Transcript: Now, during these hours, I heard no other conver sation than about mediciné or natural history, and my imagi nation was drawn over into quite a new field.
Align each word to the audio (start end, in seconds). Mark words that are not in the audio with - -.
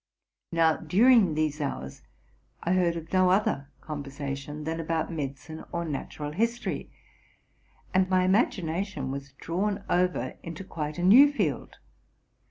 Now, 0.51 0.77
during 0.77 1.35
these 1.35 1.61
hours, 1.61 2.01
I 2.63 2.73
heard 2.73 3.13
no 3.13 3.29
other 3.29 3.69
conver 3.83 4.07
sation 4.07 4.65
than 4.65 4.79
about 4.79 5.11
mediciné 5.11 5.67
or 5.71 5.85
natural 5.85 6.31
history, 6.31 6.89
and 7.93 8.09
my 8.09 8.25
imagi 8.27 8.63
nation 8.63 9.11
was 9.11 9.33
drawn 9.33 9.83
over 9.91 10.37
into 10.41 10.63
quite 10.63 10.97
a 10.97 11.03
new 11.03 11.31
field. 11.31 11.77